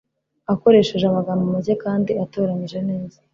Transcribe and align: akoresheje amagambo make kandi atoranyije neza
akoresheje 0.53 1.05
amagambo 1.07 1.43
make 1.53 1.73
kandi 1.83 2.11
atoranyije 2.23 2.79
neza 2.89 3.17